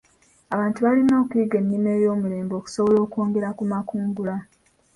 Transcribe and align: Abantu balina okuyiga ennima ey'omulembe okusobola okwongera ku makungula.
Abantu 0.53 0.79
balina 0.85 1.13
okuyiga 1.21 1.55
ennima 1.61 1.89
ey'omulembe 1.97 2.53
okusobola 2.57 2.97
okwongera 3.05 3.49
ku 3.57 3.63
makungula. 3.71 4.35